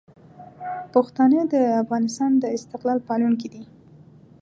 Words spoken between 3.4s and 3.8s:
دي.